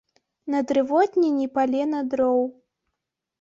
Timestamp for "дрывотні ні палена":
0.71-2.01